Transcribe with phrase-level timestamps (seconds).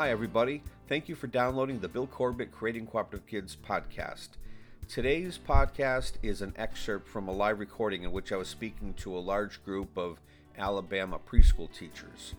[0.00, 0.62] Hi, everybody.
[0.88, 4.28] Thank you for downloading the Bill Corbett Creating Cooperative Kids podcast.
[4.88, 9.14] Today's podcast is an excerpt from a live recording in which I was speaking to
[9.14, 10.18] a large group of
[10.56, 12.32] Alabama preschool teachers.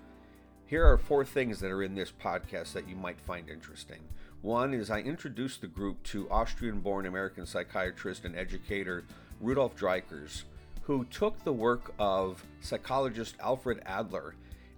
[0.65, 3.99] Here are four things that are in this podcast that you might find interesting.
[4.41, 9.03] One is I introduced the group to Austrian born American psychiatrist and educator
[9.39, 10.45] Rudolf Dreikurs,
[10.81, 14.33] who took the work of psychologist Alfred Adler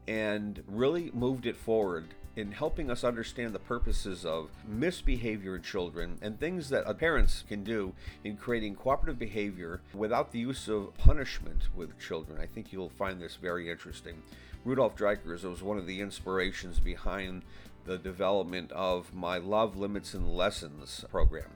[0.06, 6.18] and really moved it forward in helping us understand the purposes of misbehavior in children
[6.22, 11.68] and things that parents can do in creating cooperative behavior without the use of punishment
[11.76, 12.40] with children.
[12.42, 14.24] I think you'll find this very interesting.
[14.66, 17.44] Rudolf Dreikurs was one of the inspirations behind
[17.86, 21.50] the development of my Love, Limits, and Lessons program.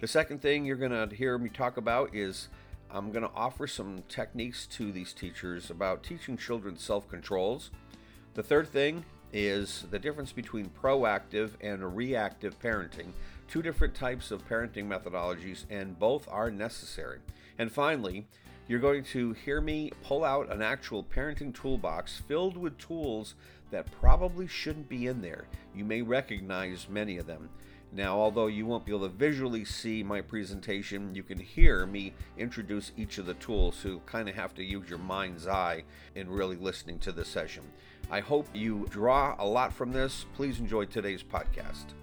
[0.00, 2.48] The second thing you're going to hear me talk about is
[2.90, 7.70] I'm going to offer some techniques to these teachers about teaching children self controls.
[8.34, 13.12] The third thing is the difference between proactive and reactive parenting,
[13.48, 17.18] two different types of parenting methodologies, and both are necessary.
[17.58, 18.26] And finally,
[18.68, 23.34] you're going to hear me pull out an actual parenting toolbox filled with tools
[23.70, 25.46] that probably shouldn't be in there.
[25.74, 27.48] You may recognize many of them.
[27.94, 32.14] Now, although you won't be able to visually see my presentation, you can hear me
[32.38, 35.84] introduce each of the tools, so you kind of have to use your mind's eye
[36.14, 37.64] in really listening to the session.
[38.12, 40.26] I hope you draw a lot from this.
[40.34, 41.94] Please enjoy today's podcast.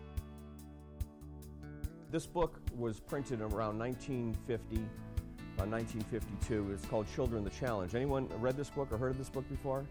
[2.10, 4.78] This book was printed around 1950,
[5.60, 6.72] around 1952.
[6.74, 7.94] It's called Children the Challenge.
[7.94, 9.86] Anyone read this book or heard of this book before?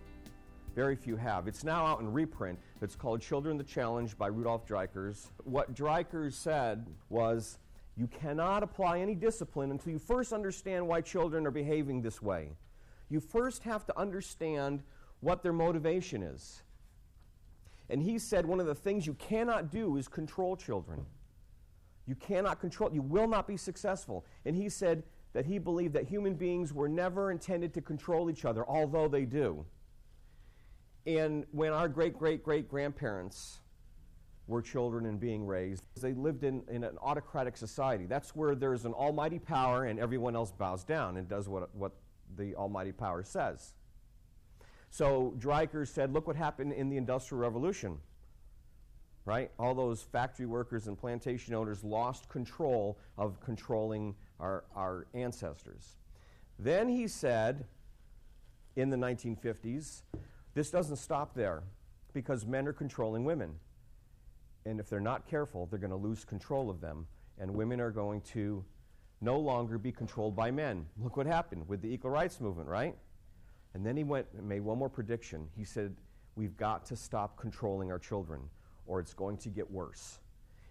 [0.75, 1.47] Very few have.
[1.47, 2.59] It's now out in reprint.
[2.83, 5.29] It's called Children the Challenge by Rudolf Dreikurs.
[5.45, 7.59] What Dreikurs said was
[7.97, 12.57] you cannot apply any discipline until you first understand why children are behaving this way.
[13.09, 14.83] You first have to understand
[15.21, 16.63] what their motivation is.
[17.91, 21.05] And he said one of the things you cannot do is control children.
[22.07, 24.25] You cannot control, you will not be successful.
[24.45, 25.03] And he said
[25.33, 29.25] that he believed that human beings were never intended to control each other, although they
[29.25, 29.65] do.
[31.07, 33.61] And when our great great great grandparents
[34.47, 38.07] were children and being raised, they lived in, in an autocratic society.
[38.07, 41.93] That's where there's an almighty power and everyone else bows down and does what, what
[42.37, 43.75] the almighty power says.
[44.99, 47.99] So Dreikurs said, look what happened in the Industrial Revolution.
[49.25, 49.53] Right?
[49.57, 55.99] All those factory workers and plantation owners lost control of controlling our, our ancestors.
[56.59, 57.65] Then he said,
[58.75, 60.03] in the 1950s,
[60.55, 61.63] this doesn't stop there
[62.13, 63.55] because men are controlling women.
[64.67, 67.07] And if they're not careful, they're going to lose control of them.
[67.39, 68.65] And women are going to
[69.21, 70.87] no longer be controlled by men.
[71.01, 72.97] Look what happened with the equal rights movement, right?
[73.75, 75.49] And then he went and made one more prediction.
[75.57, 75.95] He said,
[76.37, 78.41] We've got to stop controlling our children,
[78.87, 80.21] or it's going to get worse.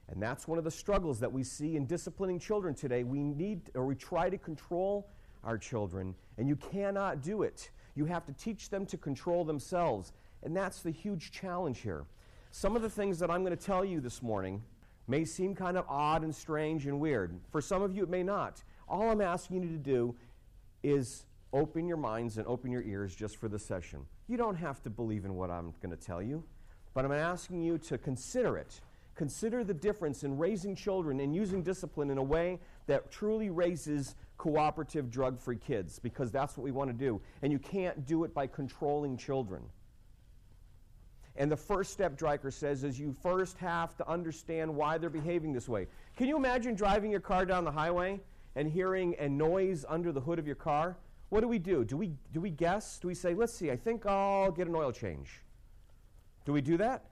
[0.09, 3.03] And that's one of the struggles that we see in disciplining children today.
[3.03, 5.09] We need, or we try to control
[5.43, 7.69] our children, and you cannot do it.
[7.95, 10.13] You have to teach them to control themselves.
[10.43, 12.05] And that's the huge challenge here.
[12.51, 14.63] Some of the things that I'm going to tell you this morning
[15.07, 17.37] may seem kind of odd and strange and weird.
[17.51, 18.63] For some of you, it may not.
[18.87, 20.15] All I'm asking you to do
[20.83, 21.25] is
[21.57, 24.05] open your minds and open your ears just for the session.
[24.27, 26.43] You don't have to believe in what I'm going to tell you,
[26.93, 28.79] but I'm asking you to consider it.
[29.15, 34.15] Consider the difference in raising children and using discipline in a way that truly raises
[34.37, 37.19] cooperative drug free kids, because that's what we want to do.
[37.41, 39.63] And you can't do it by controlling children.
[41.35, 45.53] And the first step, Dreikurs says, is you first have to understand why they're behaving
[45.53, 45.87] this way.
[46.15, 48.19] Can you imagine driving your car down the highway
[48.55, 50.97] and hearing a noise under the hood of your car?
[51.29, 51.83] What do we do?
[51.83, 52.99] Do we, do we guess?
[52.99, 55.41] Do we say, let's see, I think I'll get an oil change?
[56.45, 57.03] Do we do that?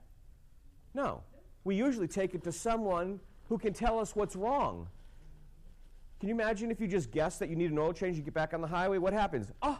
[0.94, 1.22] No.
[1.64, 4.88] We usually take it to someone who can tell us what's wrong.
[6.18, 8.32] Can you imagine if you just guess that you need an oil change, you get
[8.32, 9.52] back on the highway, what happens?
[9.60, 9.78] Oh,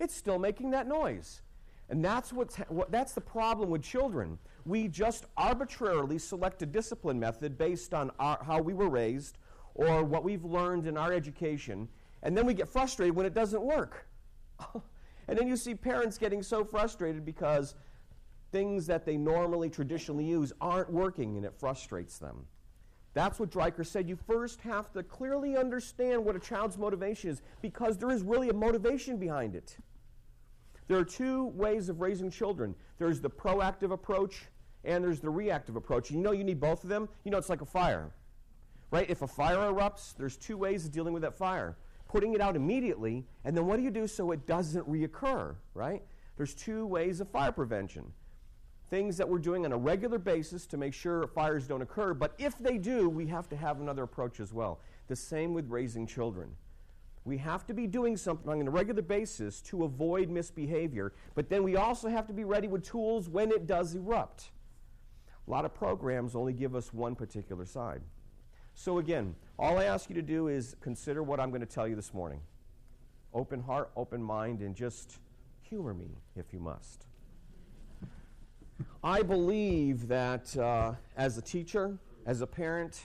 [0.00, 1.42] it's still making that noise.
[1.88, 4.38] And that's, what's what, that's the problem with children.
[4.64, 9.38] We just arbitrarily select a discipline method based on our, how we were raised
[9.76, 11.86] or what we've learned in our education,
[12.26, 14.08] and then we get frustrated when it doesn't work.
[15.28, 17.76] and then you see parents getting so frustrated because
[18.50, 22.44] things that they normally traditionally use aren't working and it frustrates them.
[23.14, 24.08] That's what Dreikurs said.
[24.08, 28.48] You first have to clearly understand what a child's motivation is because there is really
[28.48, 29.76] a motivation behind it.
[30.88, 34.46] There are two ways of raising children there's the proactive approach
[34.84, 36.10] and there's the reactive approach.
[36.10, 37.08] You know you need both of them.
[37.22, 38.10] You know it's like a fire.
[38.90, 39.08] Right?
[39.08, 41.76] If a fire erupts, there's two ways of dealing with that fire
[42.08, 46.02] putting it out immediately, and then what do you do so it doesn't reoccur, right?
[46.36, 48.12] There's two ways of fire prevention.
[48.88, 52.34] things that we're doing on a regular basis to make sure fires don't occur, but
[52.38, 54.80] if they do, we have to have another approach as well.
[55.08, 56.50] The same with raising children.
[57.24, 61.64] We have to be doing something on a regular basis to avoid misbehavior, but then
[61.64, 64.50] we also have to be ready with tools when it does erupt.
[65.46, 68.02] A lot of programs only give us one particular side.
[68.74, 71.88] So, again, all I ask you to do is consider what I'm going to tell
[71.88, 72.40] you this morning.
[73.32, 75.18] Open heart, open mind, and just
[75.62, 77.06] humor me if you must.
[79.02, 83.00] I believe that uh, as a teacher, as a parent,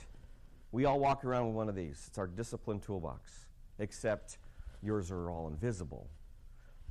[0.70, 2.04] we all walk around with one of these.
[2.08, 3.46] It's our discipline toolbox,
[3.78, 4.38] except
[4.82, 6.08] yours are all invisible.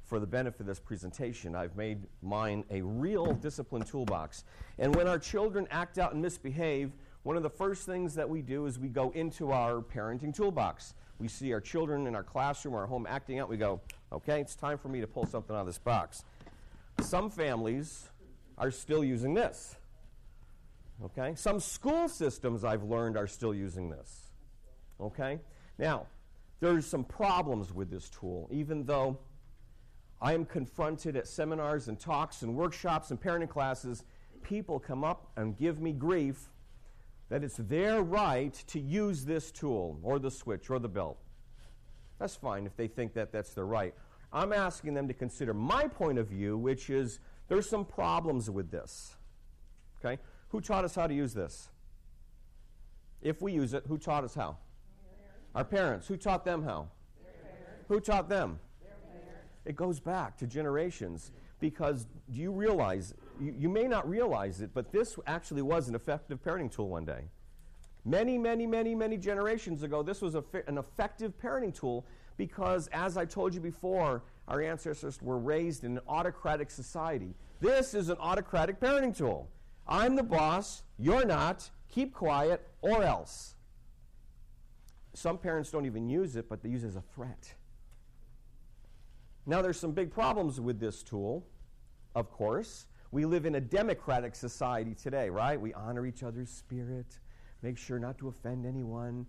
[0.03, 4.43] For the benefit of this presentation, I've made mine a real discipline toolbox.
[4.79, 6.91] And when our children act out and misbehave,
[7.23, 10.95] one of the first things that we do is we go into our parenting toolbox.
[11.19, 13.47] We see our children in our classroom or our home acting out.
[13.47, 13.79] We go,
[14.11, 16.23] okay, it's time for me to pull something out of this box.
[16.99, 18.09] Some families
[18.57, 19.75] are still using this.
[21.03, 21.35] Okay?
[21.35, 24.31] Some school systems I've learned are still using this.
[24.99, 25.39] Okay?
[25.77, 26.07] Now,
[26.59, 29.19] there's some problems with this tool, even though
[30.21, 34.03] I am confronted at seminars and talks and workshops and parenting classes.
[34.43, 36.49] People come up and give me grief
[37.31, 41.17] that it's their right to use this tool or the switch or the belt.
[42.19, 43.95] That's fine if they think that that's their right.
[44.33, 48.69] I'm asking them to consider my point of view, which is there's some problems with
[48.69, 49.15] this.
[50.03, 50.21] Okay?
[50.49, 51.69] Who taught us how to use this?
[53.21, 54.57] If we use it, who taught us how?
[55.55, 56.07] Our parents.
[56.09, 56.89] Who taught them how?
[57.87, 58.59] Who taught them?
[59.63, 61.31] It goes back to generations
[61.61, 65.95] because do you realize you, you may not realize it, but this actually was an
[65.95, 67.23] effective parenting tool one day.
[68.05, 72.05] Many, many, many, many generations ago, this was fi- an effective parenting tool
[72.37, 77.35] because, as I told you before, our ancestors were raised in an autocratic society.
[77.59, 79.49] This is an autocratic parenting tool.
[79.87, 83.55] I'm the boss, you're not, keep quiet, or else.
[85.13, 87.53] Some parents don't even use it, but they use it as a threat.
[89.45, 91.45] Now, there's some big problems with this tool,
[92.15, 92.85] of course.
[93.11, 95.59] We live in a democratic society today, right?
[95.59, 97.19] We honor each other's spirit,
[97.61, 99.25] make sure not to offend anyone,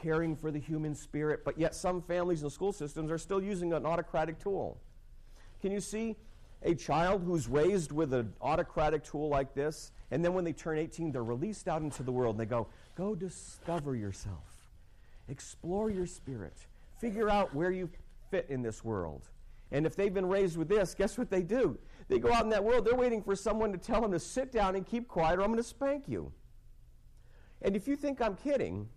[0.00, 3.72] caring for the human spirit, but yet some families and school systems are still using
[3.72, 4.80] an autocratic tool.
[5.60, 6.16] Can you see
[6.62, 10.78] a child who's raised with an autocratic tool like this, and then when they turn
[10.78, 14.70] 18, they're released out into the world and they go, Go discover yourself,
[15.28, 16.56] explore your spirit,
[16.98, 17.90] figure out where you
[18.30, 19.28] fit in this world.
[19.72, 21.78] And if they've been raised with this, guess what they do?
[22.08, 24.52] They go out in that world, they're waiting for someone to tell them to sit
[24.52, 26.32] down and keep quiet or I'm going to spank you.
[27.62, 28.88] And if you think I'm kidding,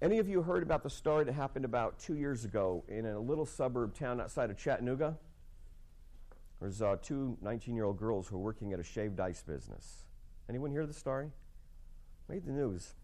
[0.00, 3.20] any of you heard about the story that happened about two years ago in a
[3.20, 5.16] little suburb town outside of Chattanooga?
[6.60, 10.04] There's uh, two 19 year old girls who are working at a shaved ice business.
[10.48, 11.30] Anyone hear the story?
[12.28, 12.94] Made the news.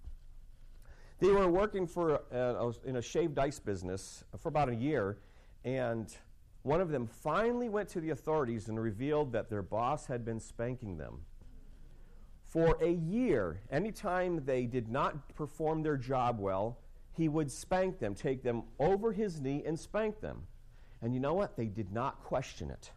[1.19, 5.19] They were working for uh, in a shaved ice business for about a year,
[5.65, 6.15] and
[6.63, 10.41] one of them finally went to the authorities and revealed that their boss had been
[10.41, 11.21] spanking them.
[12.43, 16.79] For a year, anytime they did not perform their job well,
[17.13, 20.47] he would spank them, take them over his knee and spank them.
[21.03, 21.57] And you know what?
[21.57, 22.91] They did not question it.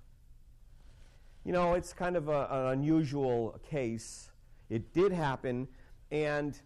[1.43, 4.29] You know, it's kind of a, an unusual case.
[4.69, 5.67] It did happen,
[6.11, 6.57] and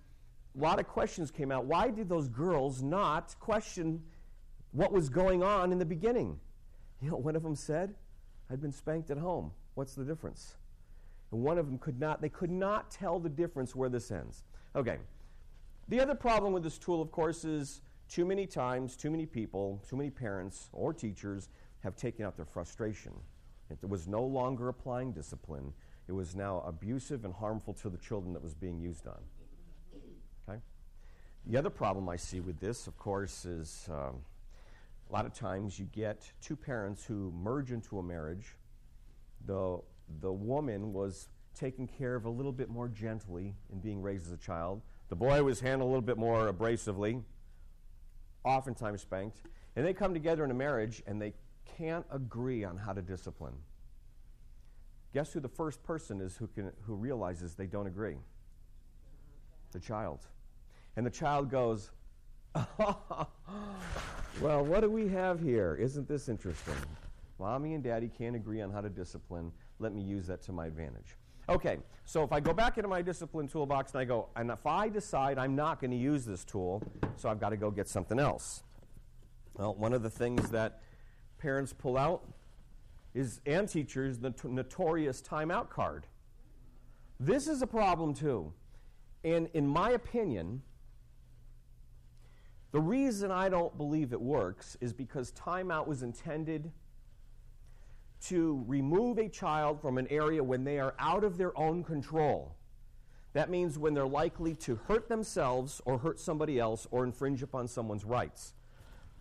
[0.57, 1.65] a lot of questions came out.
[1.65, 4.03] Why did those girls not question
[4.75, 6.37] what was going on in the beginning?
[7.01, 7.95] You know, one of them said,
[8.51, 9.51] I'd been spanked at home.
[9.75, 10.55] What's the difference?
[11.31, 14.43] And one of them could not, they could not tell the difference where this ends.
[14.75, 14.97] Okay.
[15.87, 19.81] The other problem with this tool, of course, is too many times, too many people,
[19.87, 23.13] too many parents or teachers have taken out their frustration.
[23.69, 25.73] It was no longer applying discipline.
[26.07, 29.19] It was now abusive and harmful to the children that was being used on.
[30.47, 30.59] Okay?
[31.47, 34.17] The other problem I see with this, of course, is um,
[35.09, 38.57] a lot of times you get two parents who merge into a marriage.
[39.45, 39.79] The,
[40.21, 44.31] the woman was taken care of a little bit more gently in being raised as
[44.31, 44.81] a child.
[45.09, 47.21] The boy was handled a little bit more abrasively,
[48.43, 49.41] oftentimes spanked.
[49.75, 51.33] And they come together in a marriage and they
[51.77, 53.55] can't agree on how to discipline.
[55.13, 58.17] Guess who the first person is who, can, who realizes they don't agree?
[59.71, 60.19] The child.
[60.97, 61.91] And the child goes,
[62.55, 63.27] oh,
[64.41, 65.75] well, what do we have here?
[65.79, 66.75] Isn't this interesting?
[67.39, 69.51] Mommy and daddy can't agree on how to discipline.
[69.79, 71.15] Let me use that to my advantage.
[71.47, 74.65] Okay, so if I go back into my discipline toolbox and I go, and if
[74.65, 76.81] I decide I'm not going to use this tool,
[77.17, 78.63] so I've got to go get something else.
[79.53, 80.81] Well, one of the things that
[81.37, 82.27] parents pull out
[83.13, 86.07] is and teachers the notorious timeout card.
[87.19, 88.51] This is a problem too.
[89.23, 90.61] And in my opinion,
[92.75, 96.73] the reason I don't believe it works is because timeout was intended
[98.23, 102.57] to remove a child from an area when they are out of their own control.
[103.31, 107.69] That means when they're likely to hurt themselves or hurt somebody else or infringe upon
[107.69, 108.55] someone's rights.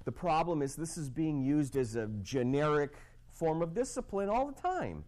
[0.05, 2.97] The problem is this is being used as a generic
[3.31, 5.05] form of discipline all the time.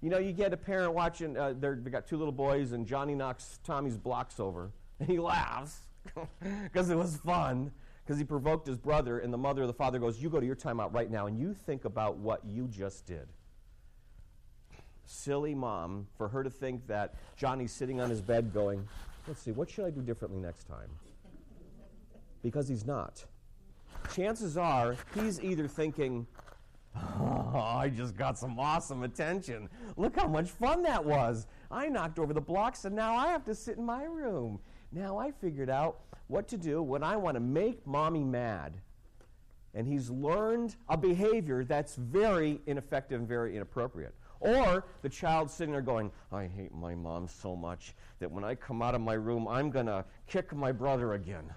[0.00, 3.14] You know, you get a parent watching, uh, they've got two little boys, and Johnny
[3.14, 5.80] knocks Tommy's blocks over, and he laughs
[6.64, 7.70] because it was fun,
[8.04, 10.46] because he provoked his brother, and the mother or the father goes, You go to
[10.46, 13.28] your timeout right now, and you think about what you just did.
[15.04, 18.86] Silly mom, for her to think that Johnny's sitting on his bed going,
[19.28, 20.90] Let's see, what should I do differently next time?
[22.42, 23.24] Because he's not.
[24.12, 26.26] Chances are he's either thinking,
[26.94, 29.68] Oh, I just got some awesome attention.
[29.96, 31.46] Look how much fun that was.
[31.70, 34.58] I knocked over the blocks and now I have to sit in my room.
[34.92, 38.74] Now I figured out what to do when I want to make mommy mad.
[39.74, 44.14] And he's learned a behavior that's very ineffective and very inappropriate.
[44.40, 48.54] Or the child sitting there going, I hate my mom so much that when I
[48.54, 51.50] come out of my room, I'm going to kick my brother again.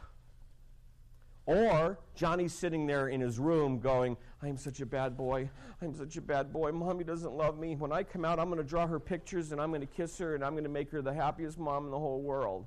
[1.46, 5.50] Or Johnny's sitting there in his room going, I'm such a bad boy.
[5.82, 6.72] I'm such a bad boy.
[6.72, 7.76] Mommy doesn't love me.
[7.76, 10.18] When I come out, I'm going to draw her pictures and I'm going to kiss
[10.20, 12.66] her and I'm going to make her the happiest mom in the whole world.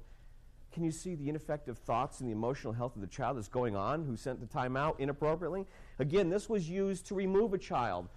[0.72, 3.74] Can you see the ineffective thoughts and the emotional health of the child that's going
[3.74, 5.66] on who sent the time out inappropriately?
[5.98, 8.08] Again, this was used to remove a child.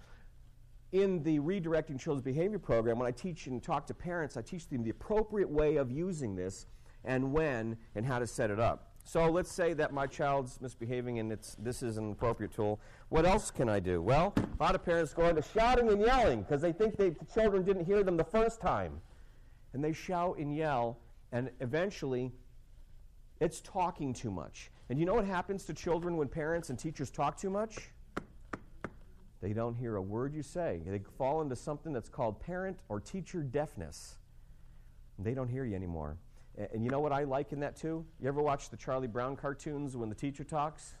[0.92, 4.68] In the Redirecting Children's Behavior program, when I teach and talk to parents, I teach
[4.68, 6.66] them the appropriate way of using this
[7.04, 8.92] and when and how to set it up.
[9.04, 12.78] So let's say that my child's misbehaving and it's, this is an appropriate tool.
[13.08, 14.00] What else can I do?
[14.00, 17.24] Well, a lot of parents go into shouting and yelling because they think they, the
[17.24, 19.00] children didn't hear them the first time.
[19.72, 20.98] And they shout and yell,
[21.32, 22.30] and eventually
[23.42, 24.70] it's talking too much.
[24.88, 27.90] And you know what happens to children when parents and teachers talk too much?
[29.40, 30.80] They don't hear a word you say.
[30.86, 34.16] They fall into something that's called parent or teacher deafness.
[35.18, 36.18] They don't hear you anymore.
[36.72, 38.04] And you know what I like in that too?
[38.20, 40.94] You ever watch the Charlie Brown cartoons when the teacher talks?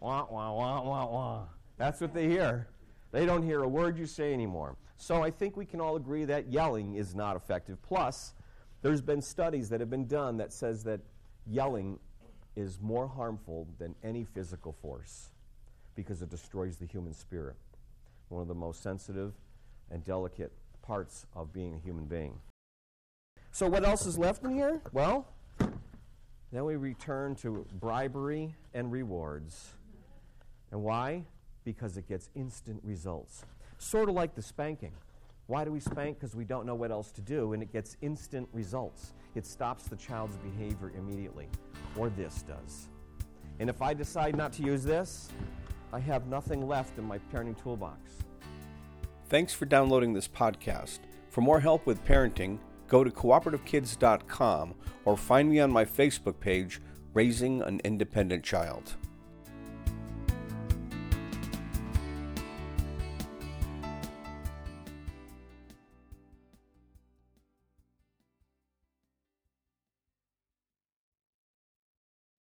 [0.00, 1.44] Wah, wah, wah, wah, wah.
[1.78, 2.68] That's what they hear.
[3.12, 4.76] They don't hear a word you say anymore.
[4.98, 7.80] So I think we can all agree that yelling is not effective.
[7.80, 8.34] Plus,
[8.82, 11.00] there's been studies that have been done that says that
[11.48, 11.98] yelling
[12.56, 15.30] is more harmful than any physical force
[15.94, 17.56] because it destroys the human spirit,
[18.28, 19.32] one of the most sensitive
[19.90, 20.52] and delicate
[20.82, 22.38] parts of being a human being.
[23.52, 24.80] So, what else is left in here?
[24.92, 25.26] Well,
[26.52, 29.74] then we return to bribery and rewards.
[30.70, 31.24] And why?
[31.64, 33.44] Because it gets instant results.
[33.78, 34.92] Sort of like the spanking.
[35.46, 36.18] Why do we spank?
[36.18, 39.14] Because we don't know what else to do, and it gets instant results.
[39.38, 41.48] It stops the child's behavior immediately,
[41.96, 42.88] or this does.
[43.60, 45.28] And if I decide not to use this,
[45.92, 48.00] I have nothing left in my parenting toolbox.
[49.28, 50.98] Thanks for downloading this podcast.
[51.30, 56.80] For more help with parenting, go to cooperativekids.com or find me on my Facebook page,
[57.14, 58.96] Raising an Independent Child.